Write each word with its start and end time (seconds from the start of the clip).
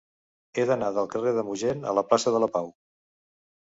He 0.59 0.65
d'anar 0.71 0.89
del 0.95 1.11
carrer 1.13 1.35
del 1.37 1.47
Mogent 1.51 1.87
a 1.93 1.97
la 2.01 2.07
plaça 2.11 2.37
de 2.39 2.45
la 2.47 2.53
Pau. 2.59 2.77